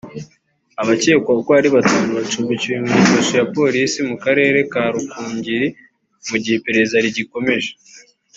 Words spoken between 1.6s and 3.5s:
batanu bacumbikiwe muri kasho ya